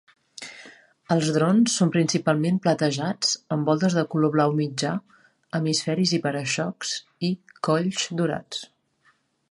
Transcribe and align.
Els 1.15 1.27
drones 1.35 1.75
són 1.81 1.91
principalment 1.95 2.57
platejats 2.63 3.35
amb 3.57 3.69
voltes 3.71 3.99
de 3.99 4.05
color 4.15 4.33
blau 4.37 4.57
mitjà, 4.63 4.95
hemisferis 5.61 6.15
i 6.19 6.23
para-xocs, 6.25 6.97
i 7.31 7.35
colls 7.69 8.09
dorats. 8.23 8.69